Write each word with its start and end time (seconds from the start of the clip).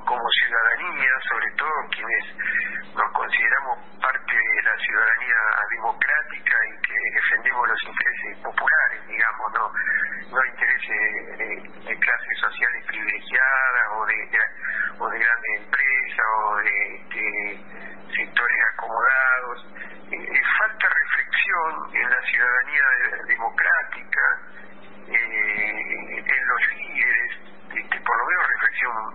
como 0.00 0.22
ciudadanía, 0.30 1.10
sobre 1.28 1.50
todo 1.56 1.70
quienes 1.90 2.24
nos 2.94 3.12
consideramos 3.12 3.78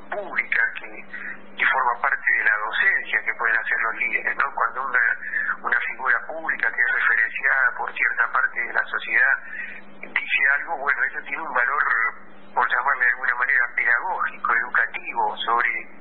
pública 0.09 0.61
que, 0.79 1.05
forma 1.67 2.01
parte 2.01 2.31
de 2.37 2.43
la 2.45 2.57
docencia 2.65 3.19
que 3.25 3.33
pueden 3.33 3.57
hacer 3.57 3.77
los 3.81 3.95
líderes, 3.95 4.37
¿no? 4.37 4.45
Cuando 4.55 4.85
una, 4.87 5.05
una 5.63 5.79
figura 5.81 6.17
pública 6.27 6.71
que 6.71 6.81
es 6.81 6.91
referenciada 6.93 7.71
por 7.77 7.91
cierta 7.93 8.31
parte 8.31 8.59
de 8.61 8.73
la 8.73 8.83
sociedad 8.85 9.33
dice 10.01 10.39
algo, 10.55 10.77
bueno, 10.77 11.03
eso 11.03 11.20
tiene 11.27 11.41
un 11.41 11.53
valor, 11.53 11.83
por 12.53 12.70
llamarle 12.70 13.05
de 13.05 13.11
alguna 13.11 13.35
manera, 13.35 13.63
pedagógico, 13.75 14.53
educativo, 14.55 15.37
sobre 15.37 15.96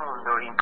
Honoring 0.00 0.56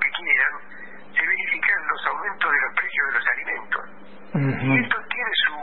que 0.00 0.10
quieran, 0.10 0.52
se 1.14 1.26
verifican 1.26 1.86
los 1.86 2.06
aumentos 2.06 2.52
de 2.52 2.60
los 2.60 2.74
precios 2.74 3.06
de 3.06 3.12
los 3.12 3.26
alimentos. 3.28 3.84
Y 4.32 4.84
esto 4.84 4.96
tiene 5.10 5.30
su, 5.46 5.56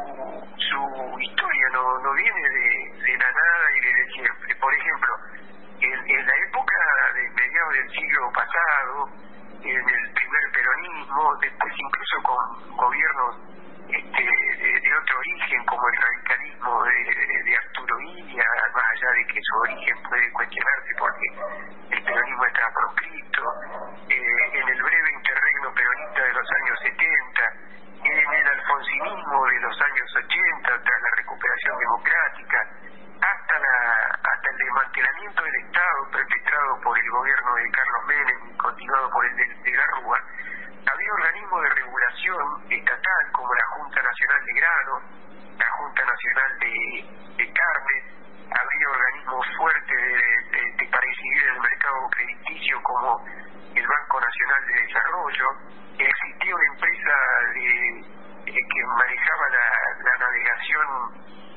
su 0.58 1.20
historia, 1.20 1.68
no, 1.74 1.98
no 2.00 2.14
viene 2.14 2.42
de, 2.50 3.02
de 3.04 3.18
la 3.18 3.32
nada 3.32 3.66
y 3.76 3.80
de 3.80 4.12
siempre. 4.14 4.56
Por 4.56 4.74
ejemplo, 4.74 5.14
en, 5.80 6.26
la 6.26 6.36
época 6.50 6.76
de 7.14 7.30
mediados 7.30 7.74
del 7.74 7.90
siglo 7.92 8.32
pasado, 8.34 9.10
en 9.64 9.90
el 9.90 10.14
primer 10.14 10.44
peronismo, 10.54 11.36
después 11.42 11.74
incluso 11.78 12.18
con 12.24 12.78
gobiernos 12.78 13.36
este, 13.90 14.24
de, 14.24 14.98
otro 14.98 15.20
origen, 15.20 15.66
como 15.66 15.88
el 15.88 15.98
radicalismo 15.98 16.84
de, 16.84 17.44
de, 17.44 17.58
Arturo 17.58 17.98
Villa, 17.98 18.44
más 18.76 18.84
allá 18.84 19.12
de 19.12 19.26
que 19.28 19.40
su 19.42 19.58
origen 19.60 19.87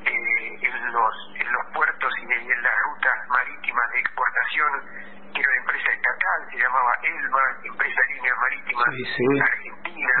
eh, 0.05 0.59
en, 0.61 0.93
los, 0.93 1.15
en 1.35 1.51
los 1.51 1.65
puertos 1.73 2.13
y 2.19 2.23
en 2.23 2.61
las 2.61 2.73
rutas 2.85 3.27
marítimas 3.29 3.91
de 3.91 3.99
exportación, 3.99 4.71
que 5.33 5.41
era 5.41 5.49
una 5.49 5.61
empresa 5.61 5.91
estatal, 5.91 6.39
se 6.51 6.57
llamaba 6.57 6.91
ELMA, 7.03 7.43
Empresa 7.63 8.01
de 8.01 8.15
Líneas 8.15 8.37
Marítimas 8.39 8.85
sí. 9.15 9.39
Argentina. 9.39 10.13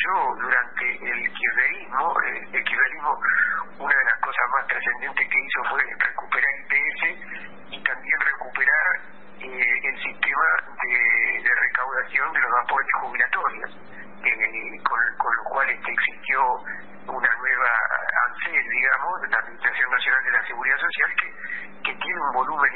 desarrolló 0.00 0.34
durante 0.40 1.10
el 1.10 1.32
kirchnerismo. 1.32 2.20
El, 2.20 2.54
el 2.54 2.64
kirchnerismo, 2.64 3.20
una 3.78 3.94
de 3.94 4.04
las 4.04 4.20
cosas 4.20 4.50
más 4.52 4.66
trascendentes 4.66 5.28
que 5.28 5.38
hizo 5.40 5.64
fue 5.70 5.82
recuperar 5.98 6.50
IPS 6.60 7.72
y 7.72 7.82
también 7.82 8.20
recuperar 8.20 8.96
eh, 9.40 9.88
el 9.88 10.02
sistema 10.02 10.44
de, 10.82 11.54
recaudación 11.60 12.32
de 12.32 12.40
los 12.40 12.52
aportes 12.62 12.92
jubilatorios, 13.00 13.70
eh, 14.24 14.82
con, 14.82 14.98
con, 15.16 15.36
lo 15.36 15.44
cual 15.44 15.70
este, 15.70 15.92
existió 15.92 16.40
una 17.06 17.34
nueva 17.36 17.68
ANSES, 18.26 18.68
digamos, 18.68 19.20
de 19.22 19.28
la 19.28 19.38
Administración 19.38 19.90
Nacional 19.90 20.24
de 20.24 20.30
la 20.30 20.46
Seguridad 20.46 20.76
Social, 20.78 21.14
que 21.82 21.94
tiene 21.94 22.20
un 22.20 22.32
volumen 22.32 22.69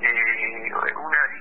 eh, 0.00 0.72
una 0.96 1.35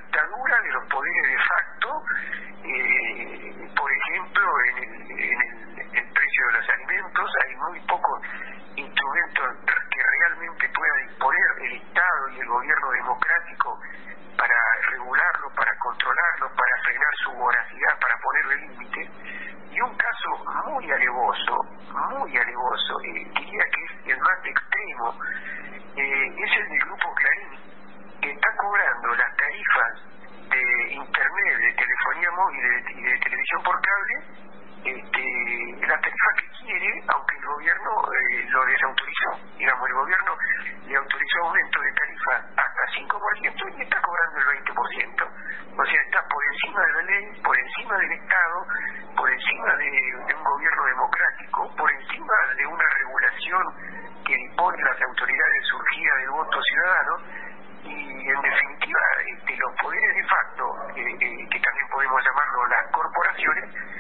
unit. 63.40 63.95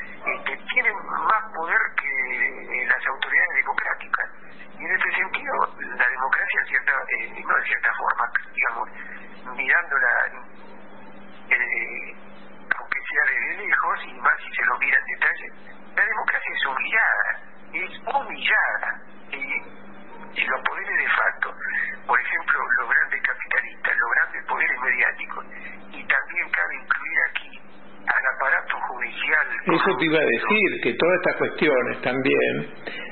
iba 30.06 30.20
a 30.20 30.26
decir 30.26 30.82
que 30.84 30.94
todas 30.94 31.16
estas 31.18 31.36
cuestiones 31.38 32.02
también 32.02 32.68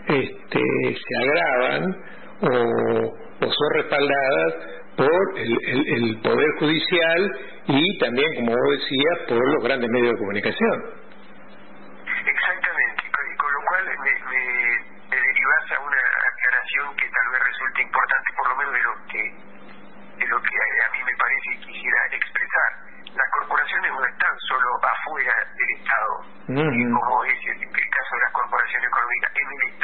este, 0.08 0.60
se 0.60 1.16
agravan 1.18 1.96
o, 2.42 3.48
son 3.48 3.70
respaldadas 3.76 4.54
por 4.96 5.40
el, 5.40 5.58
el, 5.68 5.88
el, 5.88 6.18
Poder 6.22 6.50
Judicial 6.60 7.32
y 7.68 7.98
también, 7.98 8.28
como 8.36 8.52
vos 8.52 8.80
decías, 8.80 9.28
por 9.28 9.56
los 9.56 9.64
grandes 9.64 9.90
medios 9.90 10.14
de 10.14 10.20
comunicación. 10.20 11.03
no 23.92 24.06
están 24.06 24.36
solo 24.48 24.80
afuera 24.82 25.34
del 25.58 25.70
Estado, 25.80 26.14
mm. 26.48 26.94
como 26.94 27.24
es 27.26 27.40
el, 27.46 27.64
el 27.64 27.90
caso 27.90 28.16
de 28.16 28.22
las 28.22 28.32
corporaciones 28.34 28.88
económicas, 28.88 29.32
en 29.36 29.48
el 29.48 29.74
Estado 29.74 29.83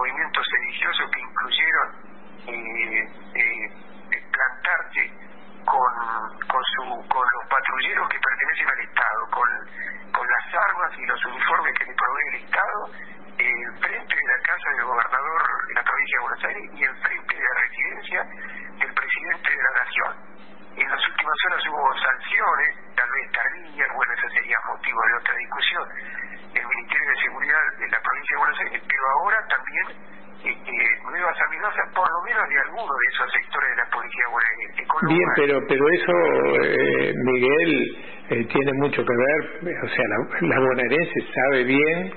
movimientos 0.00 0.46
religiosos 0.48 1.10
que 1.10 1.20
incluyeron 1.20 1.88
eh, 2.46 3.08
eh, 3.34 3.70
con, 5.64 5.92
con, 6.48 6.62
su, 6.64 7.08
con 7.08 7.22
los 7.22 7.44
patrulleros 7.50 8.08
que 8.08 8.18
pertenecen 8.18 8.68
al 8.70 8.80
Estado, 8.80 9.20
con, 9.30 9.48
con 10.12 10.26
las 10.26 10.54
armas 10.54 10.90
y 10.98 11.06
los 11.06 11.24
uniformes 11.26 11.74
que 11.78 11.84
le 11.84 11.94
provee 11.94 12.28
el 12.32 12.44
Estado, 12.44 12.80
eh, 13.38 13.66
frente 13.80 14.14
de 14.16 14.26
la 14.26 14.38
casa 14.42 14.70
del 14.72 14.84
gobernador 14.84 15.42
de 15.68 15.74
la 15.74 15.82
provincia 15.84 16.16
de 16.16 16.22
Buenos 16.22 16.44
Aires 16.44 16.64
y 16.72 16.84
enfrente 16.84 17.34
de 17.36 17.42
la 17.44 17.60
residencia 17.60 18.20
del 18.80 18.94
presidente 18.94 19.50
de 19.50 19.62
la 19.62 19.84
Nación. 19.84 20.12
En 20.80 20.88
las 20.88 21.08
últimas 21.08 21.36
horas 21.44 21.66
hubo 21.68 21.98
sanciones, 22.00 22.96
tal 22.96 23.10
vez 23.10 23.32
tardías, 23.32 23.88
bueno, 23.94 24.12
eso 24.14 24.28
sería 24.30 24.56
motivo 24.66 25.00
de 25.06 25.14
otra 25.20 25.34
discusión, 25.34 25.84
seguridad 27.30 27.62
de 27.78 27.86
la 27.86 28.00
provincia 28.02 28.32
de 28.34 28.40
Buenos 28.42 28.58
Aires, 28.60 28.82
pero 28.82 29.02
ahora 29.14 29.38
también 29.46 29.86
este, 30.40 30.76
nuevas 31.04 31.36
amenazas, 31.46 31.86
por 31.94 32.06
lo 32.10 32.20
menos 32.26 32.48
de 32.48 32.58
alguno 32.58 32.90
de 32.90 33.06
esos 33.14 33.28
sectores 33.30 33.70
de 33.70 33.76
la 33.76 33.86
policía 33.90 34.24
bonaerense. 34.30 34.82
Bien, 35.06 35.28
pero, 35.36 35.54
pero 35.68 35.84
eso, 35.94 36.14
eh, 36.64 37.12
Miguel, 37.14 37.72
eh, 38.30 38.44
tiene 38.50 38.72
mucho 38.82 39.04
que 39.04 39.14
ver, 39.14 39.78
o 39.84 39.88
sea, 39.88 40.04
la, 40.08 40.48
la 40.48 40.58
bonaerense 40.60 41.18
sabe 41.34 41.64
bien 41.64 42.12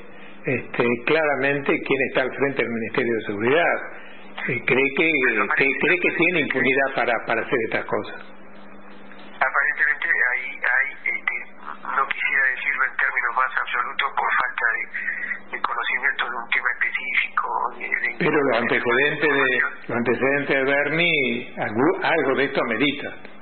este, 0.45 0.83
claramente 1.05 1.71
quién 1.71 2.01
está 2.09 2.21
al 2.21 2.31
frente 2.35 2.63
del 2.63 2.71
Ministerio 2.71 3.13
de 3.13 3.21
Seguridad. 3.21 3.77
Eh, 4.49 4.61
cree 4.65 4.89
que, 4.97 5.11
que 5.57 5.67
cree 5.79 5.99
que 5.99 6.11
tiene 6.17 6.39
impunidad 6.41 6.95
para, 6.95 7.13
para 7.27 7.41
hacer 7.41 7.59
estas 7.69 7.85
cosas. 7.85 8.32
Pero 18.23 18.43
los 18.43 18.57
antecedentes 18.57 19.29
de, 19.29 19.59
los 19.87 19.97
antecedentes 19.97 20.55
de 20.55 20.63
Bernie 20.63 21.53
algo 21.57 22.35
de 22.37 22.45
esto 22.45 22.61
ameritan. 22.63 23.32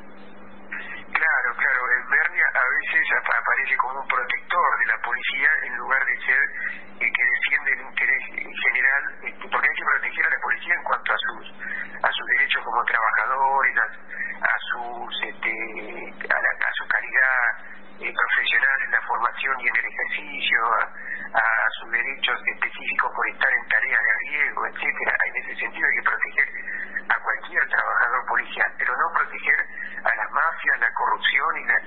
etcétera. 24.72 25.14
En 25.28 25.36
ese 25.44 25.56
sentido 25.60 25.88
hay 25.88 25.96
que 25.96 26.04
proteger 26.04 26.48
a 27.10 27.20
cualquier 27.20 27.68
trabajador 27.68 28.26
policial, 28.26 28.74
pero 28.78 28.96
no 28.98 29.14
proteger 29.14 29.60
a 30.04 30.16
la 30.16 30.30
mafia, 30.30 30.78
la 30.80 30.94
corrupción 30.94 31.58
y 31.58 31.66
la 31.66 31.80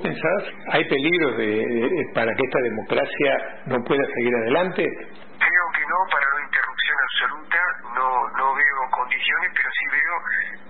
pensás? 0.00 0.42
¿Hay 0.72 0.84
peligros 0.88 1.36
de, 1.36 2.10
para 2.14 2.32
que 2.34 2.42
esta 2.44 2.60
democracia 2.62 3.62
no 3.66 3.84
pueda 3.84 4.04
seguir 4.14 4.34
adelante? 4.36 4.82
Creo 4.82 5.66
que 5.74 5.84
no, 5.86 5.98
para 6.10 6.26
una 6.34 6.44
interrupción 6.44 6.96
absoluta 7.02 7.58
no, 7.94 8.28
no 8.38 8.54
veo 8.54 8.90
condiciones, 8.90 9.50
pero 9.54 9.68
sí 9.70 9.84
veo 9.92 10.16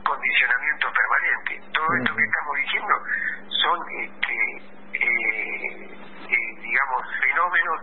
condicionamiento 0.04 0.86
permanente. 0.92 1.52
Todo 1.72 1.86
esto 2.00 2.16
que 2.16 2.24
estamos 2.24 2.54
diciendo 2.56 2.94
son, 3.48 3.78
este, 4.02 4.36
eh, 4.94 5.88
eh, 6.28 6.50
digamos, 6.62 7.00
fenómenos 7.20 7.78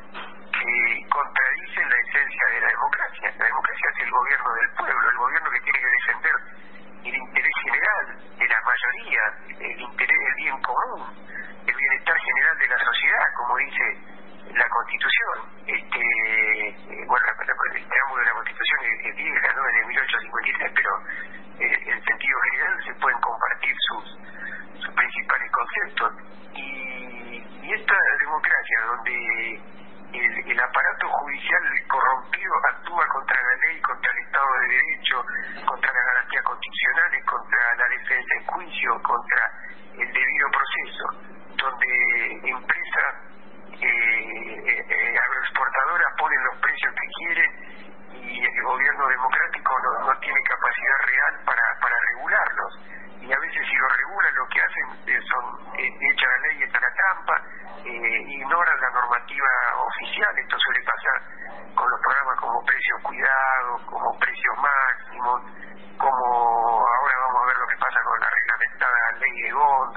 que 0.52 1.10
contradicen 1.10 1.90
la 1.90 1.98
esencia 1.98 2.46
de 2.54 2.60
la 2.62 2.68
democracia. 2.68 3.34
La 3.38 3.46
democracia 3.46 3.88
es 3.94 4.04
el 4.04 4.12
gobierno 4.12 4.50
del 4.54 4.70
pueblo, 4.78 5.10
el 5.10 5.18
gobierno 5.18 5.50
que 5.52 5.62
tiene 5.62 5.80
que 5.80 5.92
defender 5.96 6.36
el 7.06 7.16
interés 7.16 7.54
general 7.64 8.26
la 9.04 9.66
el 9.66 9.82
interés 9.82 10.20
del 10.20 10.36
bien 10.36 10.62
común, 10.62 11.04
el 11.68 11.76
bienestar 11.76 12.18
general 12.18 12.58
de 12.58 12.68
la 12.68 12.80
sociedad, 12.80 13.26
como 13.38 13.58
dice 13.58 14.16
la 14.54 14.70
Constitución. 14.70 15.38
Este, 15.68 16.70
eh, 16.70 17.06
bueno, 17.08 17.26
el 17.28 17.86
preámbulo 17.88 18.22
de 18.22 18.26
la 18.26 18.34
Constitución 18.34 18.80
es, 18.86 19.16
vieja, 19.16 19.54
¿no? 19.56 19.68
Es 19.68 19.76
de 19.76 19.86
1853, 19.86 20.72
pero 20.76 20.92
eh, 21.60 21.92
en 21.92 22.04
sentido 22.04 22.40
general 22.52 22.84
se 22.86 22.94
pueden 22.96 23.20
compartir 23.20 23.76
sus, 23.90 24.18
principales 24.96 25.52
conceptos. 25.52 26.14
Y, 26.54 27.44
esta 27.66 27.98
democracia 28.22 28.80
donde 28.86 29.60
el, 30.14 30.60
aparato 30.60 31.10
judicial 31.10 31.62
corrompido 31.88 32.54
actúa 32.70 33.08
contra 33.08 33.42
la 33.42 33.56
ley, 33.68 33.82
contra 33.82 34.12
el 34.12 34.18
Estado 34.20 34.48
de 34.60 34.68
Derecho, 34.68 35.26
contra 35.66 35.92
las 35.92 36.06
garantías 36.06 36.44
constitucionales, 36.44 37.26
contra 37.26 37.55
defensa 37.98 38.34
en 38.40 38.46
juicio, 38.46 39.02
contra 39.04 39.52
llegó 69.46 69.92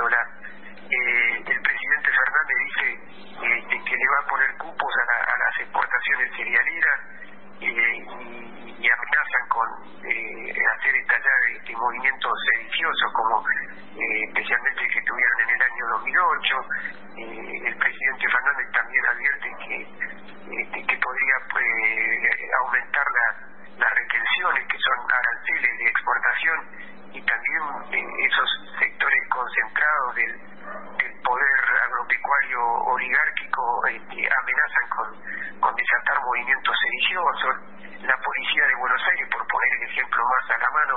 con, 35.61 35.75
desatar 35.75 36.21
movimientos 36.23 36.77
sediciosos. 36.79 37.55
La 38.03 38.17
policía 38.17 38.67
de 38.67 38.75
Buenos 38.77 39.03
Aires, 39.11 39.29
por 39.31 39.47
poner 39.47 39.71
el 39.81 39.91
ejemplo 39.91 40.23
más 40.25 40.51
a 40.51 40.59
la 40.59 40.71
mano, 40.71 40.97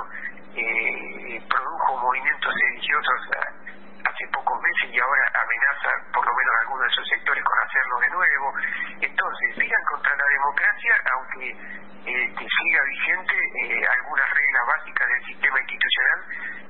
eh, 0.54 1.42
produjo 1.48 1.96
movimientos 1.98 2.54
sediciosos 2.54 3.20
hace 4.04 4.26
pocos 4.32 4.60
meses 4.60 4.94
y 4.94 5.00
ahora 5.00 5.24
amenaza 5.34 5.90
por 6.12 6.26
lo 6.26 6.32
menos 6.34 6.54
algunos 6.62 6.84
de 6.84 6.94
sus 6.94 7.08
sectores 7.08 7.44
con 7.44 7.58
hacerlo 7.58 7.96
de 8.00 8.10
nuevo. 8.10 8.54
Entonces, 9.00 9.54
sigan 9.56 9.84
contra 9.90 10.16
la 10.16 10.26
democracia, 10.26 10.94
aunque 11.12 11.50
eh, 12.02 12.34
que 12.34 12.46
siga 12.46 12.82
vigente 12.82 13.34
eh, 13.62 13.86
algunas 13.86 14.28
reglas 14.30 14.62
básicas 14.66 15.08
del 15.08 15.24
sistema 15.24 15.60
institucional, 15.60 16.20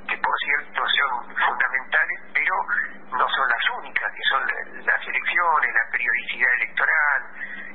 que 0.08 0.16
por 0.18 0.34
cierto 0.44 0.82
son 0.84 1.36
fundamentales, 1.36 2.20
pero 2.34 2.54
no 3.16 3.28
son 3.28 3.48
las 3.48 3.64
únicas, 3.78 4.12
que 4.12 4.22
son 4.28 4.42
las 4.84 5.08
elecciones, 5.08 5.74
la 5.74 5.90
electoral, 6.50 7.22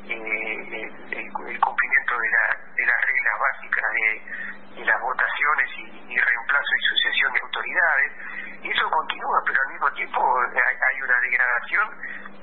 eh, 0.09 0.91
el, 1.11 1.59
cumplimiento 1.59 2.17
de, 2.17 2.29
la, 2.31 2.45
de 2.75 2.85
las 2.85 3.01
reglas 3.05 3.33
básicas 3.39 3.85
de, 3.93 4.85
las 4.85 5.01
votaciones 5.01 5.69
y, 5.75 6.13
y 6.13 6.17
reemplazo 6.17 6.71
y 6.77 6.85
sucesión 6.85 7.33
de 7.33 7.39
autoridades 7.41 8.11
y 8.63 8.69
eso 8.69 8.89
continúa, 8.89 9.41
pero 9.45 9.61
al 9.61 9.73
mismo 9.73 9.91
tiempo 9.91 10.39
hay 10.41 11.01
una 11.01 11.19
degradación 11.19 11.87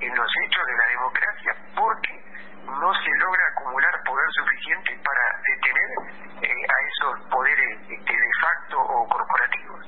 en 0.01 0.15
los 0.15 0.31
hechos 0.45 0.67
de 0.67 0.77
la 0.77 0.87
democracia 0.87 1.57
porque 1.77 2.25
no 2.65 2.95
se 2.95 3.11
logra 3.19 3.47
acumular 3.49 3.93
poder 4.05 4.31
suficiente 4.33 4.99
para 5.05 5.23
detener 5.47 5.91
eh, 6.43 6.67
a 6.69 6.77
esos 6.89 7.31
poderes 7.31 7.79
este, 7.91 8.13
de 8.13 8.31
facto 8.41 8.81
o 8.81 9.09
corporativos. 9.09 9.87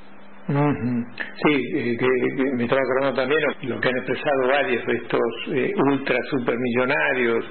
Sí, 1.17 1.55
eh, 1.75 1.97
que, 1.99 2.57
me 2.57 2.65
estaba 2.65 2.81
acordando 2.81 3.15
también 3.15 3.41
lo 3.63 3.81
que 3.81 3.89
han 3.89 3.97
expresado 3.97 4.49
varios 4.49 4.87
de 4.87 4.93
estos 4.95 5.21
eh, 5.53 5.73
ultra 5.91 6.19
supermillonarios 6.31 7.45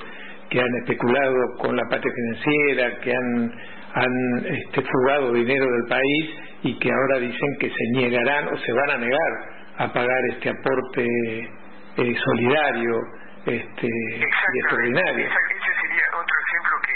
que 0.50 0.60
han 0.60 0.76
especulado 0.82 1.36
con 1.60 1.76
la 1.76 1.84
parte 1.90 2.08
financiera, 2.10 3.00
que 3.00 3.12
han, 3.12 3.52
han 3.94 4.46
este, 4.46 4.82
fugado 4.82 5.34
dinero 5.34 5.66
del 5.66 5.86
país 5.90 6.30
y 6.64 6.80
que 6.80 6.90
ahora 6.92 7.20
dicen 7.20 7.58
que 7.60 7.70
se 7.70 7.86
niegarán 7.94 8.48
o 8.48 8.58
se 8.58 8.72
van 8.74 8.92
a 8.92 8.98
negar 8.98 9.56
a 9.78 9.92
pagar 9.92 10.22
este 10.32 10.50
aporte 10.50 11.06
eh, 11.06 12.16
solidario 12.24 13.02
este, 13.46 13.88
y 13.88 14.24
extraordinario. 14.24 15.28
Ese 15.28 15.72
sería 15.82 16.06
otro 16.14 16.36
ejemplo 16.48 16.76
que, 16.82 16.96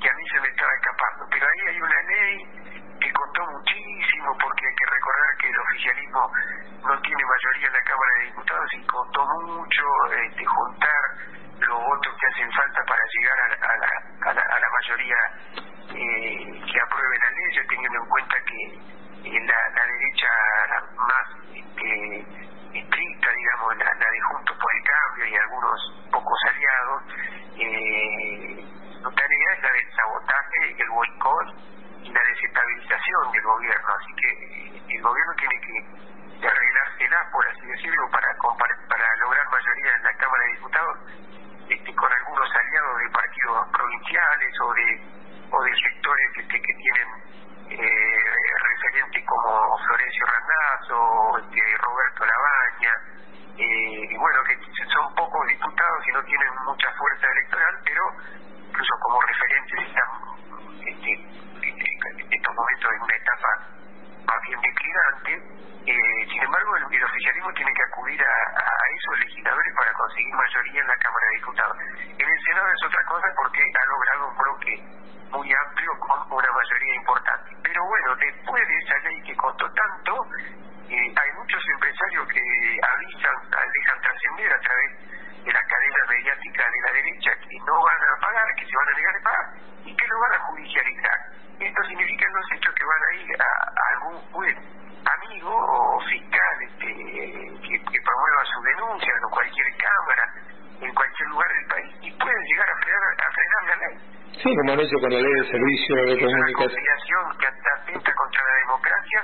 que 0.00 0.08
a 0.08 0.14
mí 0.14 0.24
se 0.32 0.40
me 0.40 0.48
estaba 0.48 0.70
escapando. 0.74 1.26
Pero 1.30 1.46
ahí 1.46 1.74
hay 1.74 1.80
una 1.80 2.02
ley 2.08 2.60
que 3.00 3.10
costó 3.12 3.40
muchísimo 3.50 4.28
porque 4.40 4.62
hay 4.66 4.74
que 4.76 4.86
recordar 4.92 5.30
que 5.40 5.48
el 5.48 5.58
oficialismo 5.58 6.22
no 6.84 6.94
tiene 7.00 7.22
mayoría 7.24 7.66
en 7.68 7.74
la 7.74 7.82
Cámara 7.82 8.12
y 8.72 8.86
costó 8.86 9.26
mucho 9.46 9.84
este, 10.24 10.44
juntar 10.44 11.02
los 11.60 11.84
votos 11.84 12.14
que 12.18 12.26
hacen 12.26 12.52
falta 12.52 12.82
para 12.84 13.02
llegar 13.14 13.38
a, 13.40 13.72
a, 13.72 13.76
la, 13.76 14.30
a, 14.30 14.34
la, 14.34 14.42
a 14.42 14.60
la 14.60 14.68
mayoría 14.80 15.16
eh, 15.94 16.62
que 16.72 16.80
apruebe 16.80 17.18
la 17.18 17.30
ley, 17.30 17.66
teniendo 17.68 17.98
en 17.98 18.08
cuenta 18.08 18.36
que 18.46 19.00
la, 19.24 19.68
la 19.76 19.84
derecha 19.84 20.28
más 20.96 21.26
este, 21.54 22.24
estricta, 22.74 23.30
digamos, 23.30 23.76
la, 23.76 23.94
la 23.94 24.10
de 24.10 24.20
Juntos 24.20 24.56
por 24.56 24.70
el 24.74 24.82
Cambio 24.84 25.26
y 25.26 25.36
algunos 25.36 25.80
pocos 26.10 26.38
aliados, 26.48 27.02
eh, 27.58 28.64
su 29.02 29.10
tarea 29.12 29.52
es 29.56 29.62
la 29.62 29.72
del 29.72 29.92
sabotaje, 29.92 30.76
el 30.78 30.90
boicot 30.90 31.48
y 32.02 32.10
la 32.12 32.22
desestabilización 32.22 33.32
del 33.32 33.42
gobierno. 33.42 33.88
Así 33.98 34.12
que 34.14 34.28
eh, 34.28 34.82
el 34.88 35.02
gobierno 35.02 35.32
tiene 35.36 35.60
que 35.60 36.46
arreglársela, 36.46 37.28
por 37.32 37.46
así 37.48 37.66
decirlo, 37.66 38.08
para, 38.10 38.28
para 38.88 39.16
lograr 39.16 39.46
mayoría 39.50 39.96
en 39.96 40.02
la 40.02 40.14
Cámara 40.14 40.44
de 40.44 40.52
Diputados 40.52 40.98
este, 41.68 41.94
con 41.94 42.12
algunos 42.12 42.48
aliados 42.50 42.98
de 42.98 43.10
partidos 43.10 43.68
provinciales 43.72 44.60
o 44.60 44.74
de, 44.74 45.02
o 45.50 45.62
de 45.62 45.72
sectores 45.76 46.30
este, 46.36 46.60
que 46.60 46.74
tienen 46.74 47.30
eh, 47.70 48.18
referentes 48.58 49.24
como 49.26 49.78
Florencio 49.78 50.26
Randazzo, 50.26 51.38
este, 51.38 51.60
Roberto 51.78 52.26
Labaña, 52.26 52.94
eh, 53.58 54.06
y 54.10 54.16
bueno, 54.16 54.42
que 54.42 54.58
son 54.92 55.14
pocos 55.14 55.46
diputados 55.46 56.08
y 56.08 56.12
no 56.12 56.22
tienen 56.24 56.48
mucha 56.66 56.90
fuerza 56.98 57.30
electoral, 57.30 57.78
pero 57.84 58.02
incluso 58.66 58.94
como 59.02 59.20
referentes 59.22 59.78
están 59.86 60.10
este, 60.82 61.12
en 61.12 62.32
estos 62.32 62.54
momentos 62.54 62.90
en 62.90 63.02
una 63.02 63.14
etapa 63.14 63.48
más 64.26 64.40
bien 64.48 64.60
declinante. 64.60 65.60
Eh, 65.86 66.26
sin 66.28 66.42
embargo, 66.42 66.76
el, 66.76 66.94
el, 66.94 67.04
oficialismo 67.04 67.52
tiene 67.54 67.72
que 67.72 67.82
acudir 67.82 68.20
a, 68.22 68.34
a 68.58 68.74
esos 68.98 69.18
legisladores 69.20 69.74
para 69.76 69.92
conseguir 69.94 70.34
mayoría 70.34 70.80
en 70.80 70.88
la 70.88 70.96
Cámara 70.96 71.26
de 71.26 71.36
Diputados. 71.36 71.76
En 72.18 72.28
el 72.28 72.40
Senado 72.44 72.68
es 72.68 72.82
otra 72.84 73.04
cosa 73.04 73.28
porque 73.36 73.62
ha 73.62 73.86
logrado 73.86 74.28
un 74.28 74.36
bloque 74.36 75.00
muy 75.30 75.52
amplio 75.52 75.90
con 76.00 76.20
una 76.32 76.50
mayoría 76.52 76.94
importante. 76.96 77.56
Pero 77.62 77.84
bueno, 77.86 78.16
después 78.16 78.66
de 78.66 78.78
esa 78.78 78.98
ley 78.98 79.22
que 79.22 79.36
costó 79.36 79.70
tanto, 79.72 80.12
eh, 80.90 81.14
hay 81.14 81.30
muchos 81.38 81.62
empresarios 81.74 82.28
que 82.28 82.42
avisan, 82.82 83.36
dejan 83.50 84.00
trascender 84.02 84.52
a 84.52 84.60
través 84.60 84.90
de 85.44 85.52
la 85.52 85.62
cadena 85.62 86.02
mediática 86.08 86.64
de 86.68 86.80
la 86.84 86.92
derecha 86.92 87.30
que 87.40 87.58
no 87.64 87.82
van 87.82 88.02
a 88.02 88.20
pagar, 88.20 88.54
que 88.56 88.66
se 88.66 88.76
van 88.76 88.88
a 88.88 88.96
negar 88.98 89.16
a 89.16 89.22
pagar 89.22 89.46
y 89.84 89.96
que 89.96 90.06
lo 90.08 90.18
van 90.18 90.32
a 90.34 90.38
judicializar. 90.50 91.18
Esto 91.60 91.82
significa 91.84 92.26
en 92.26 92.32
los 92.32 92.52
hechos 92.52 92.74
que 92.74 92.84
van 92.84 93.02
a 93.04 93.14
ir 93.22 93.30
a, 93.40 93.94
algún 93.94 94.18
juez 94.32 94.56
amigo 95.00 95.54
o 95.54 96.00
fiscal 96.08 96.56
este, 96.62 96.86
que, 96.86 97.84
que 97.84 97.98
promueva 98.02 98.44
su 98.44 98.60
denuncia 98.62 99.10
Sí, 104.42 104.48
la 105.08 105.20
ley 105.20 105.32
de 105.32 105.46
servicio 105.50 105.96
de 105.96 106.18
comunicación. 106.20 107.24
Una 107.24 107.38
que 107.38 107.46
atenta 107.46 108.12
contra 108.12 108.42
la 108.44 108.54
democracia, 108.60 109.18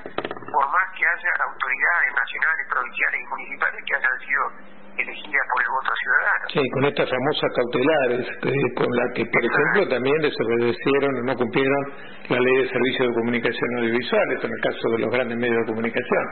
por 0.52 0.64
más 0.72 0.86
que 0.96 1.04
haya 1.04 1.32
autoridades 1.44 2.10
nacionales, 2.14 2.66
provinciales 2.70 3.20
y 3.20 3.26
municipales 3.26 3.84
que 3.84 3.94
hayan 3.94 4.18
sido 4.20 4.76
elegidas 4.96 5.46
por 5.52 5.62
el 5.62 5.68
voto 5.68 5.92
ciudadano. 5.96 6.44
Sí, 6.48 6.62
con 6.70 6.84
estas 6.86 7.10
famosas 7.10 7.50
cautelares, 7.52 8.26
eh, 8.26 8.74
con 8.74 8.88
la 8.88 9.06
que, 9.14 9.24
por 9.26 9.44
ejemplo, 9.44 9.80
también 9.88 10.18
desobedecieron 10.22 11.10
o 11.16 11.22
no 11.22 11.34
cumplieron 11.36 11.82
la 12.28 12.40
ley 12.40 12.56
de 12.62 12.68
servicio 12.68 13.08
de 13.08 13.14
comunicación 13.14 13.68
audiovisual, 13.78 14.32
esto 14.32 14.46
en 14.46 14.52
el 14.52 14.62
caso 14.62 14.88
de 14.88 14.98
los 14.98 15.10
grandes 15.10 15.38
medios 15.38 15.60
de 15.60 15.66
comunicación. 15.66 16.24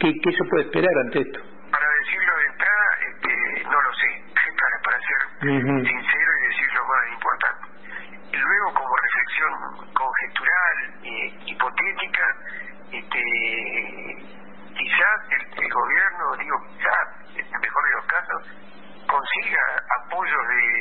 ¿Qué, 0.00 0.12
qué 0.12 0.30
se 0.32 0.44
puede 0.50 0.62
esperar 0.68 0.94
ante 1.06 1.20
esto? 1.20 1.40
Para 1.72 1.88
decirlo 2.04 2.32
de 2.36 2.46
entrada, 2.52 2.86
este, 3.08 3.32
no 3.64 3.78
lo 3.80 3.92
sé, 3.96 4.10
para, 4.60 4.76
para 4.84 4.98
ser 5.00 5.20
sincero 5.40 6.30
y 6.36 6.42
decir 6.52 6.68
lo 6.76 6.84
más 6.84 7.04
importante. 7.16 7.72
Y 8.32 8.36
luego, 8.36 8.66
como 8.74 8.92
reflexión 8.96 9.52
conjetural, 9.92 10.76
eh, 11.04 11.52
hipotética, 11.52 12.26
este, 12.92 13.22
quizás 14.76 15.18
el, 15.30 15.64
el 15.64 15.72
gobierno, 15.72 16.36
digo 16.38 16.56
quizás, 16.68 17.08
en 17.36 17.54
el 17.54 17.60
mejor 17.60 17.84
de 17.84 17.94
los 17.96 18.06
casos, 18.06 18.42
consiga 19.08 19.62
apoyos 20.00 20.48
de, 20.48 20.71